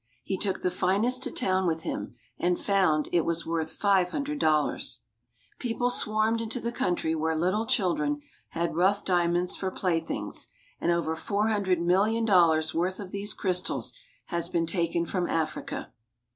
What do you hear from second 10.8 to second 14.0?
over $400,000,000 worth of these crystals